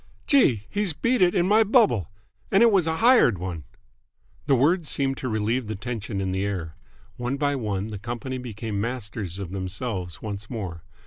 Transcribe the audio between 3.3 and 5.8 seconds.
one!" The words seemed to relieve the